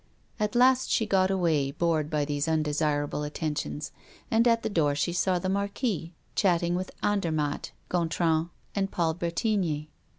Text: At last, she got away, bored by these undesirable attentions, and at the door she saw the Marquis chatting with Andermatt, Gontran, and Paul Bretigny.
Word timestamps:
At 0.39 0.55
last, 0.55 0.89
she 0.89 1.05
got 1.05 1.29
away, 1.29 1.69
bored 1.69 2.09
by 2.09 2.25
these 2.25 2.47
undesirable 2.47 3.21
attentions, 3.21 3.91
and 4.31 4.47
at 4.47 4.63
the 4.63 4.67
door 4.69 4.95
she 4.95 5.13
saw 5.13 5.37
the 5.37 5.47
Marquis 5.47 6.11
chatting 6.33 6.73
with 6.73 6.89
Andermatt, 7.03 7.71
Gontran, 7.87 8.49
and 8.73 8.89
Paul 8.89 9.13
Bretigny. 9.13 9.89